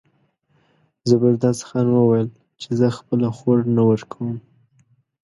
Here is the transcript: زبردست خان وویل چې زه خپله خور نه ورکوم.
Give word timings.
زبردست 1.09 1.61
خان 1.67 1.87
وویل 1.91 2.29
چې 2.61 2.69
زه 2.79 2.87
خپله 2.97 3.27
خور 3.37 3.59
نه 3.75 3.83
ورکوم. 3.89 4.35